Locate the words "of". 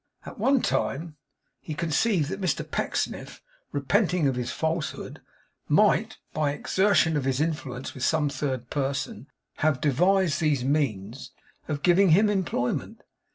4.27-4.33, 7.15-7.25, 11.67-11.83